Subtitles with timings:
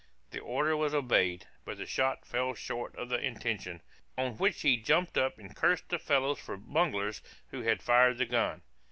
[0.31, 3.81] The order was obeyed, but the shot fell short of the intention,
[4.17, 8.25] on which he jumped up and cursed the fellows for bunglers who had fired the
[8.25, 8.63] gun.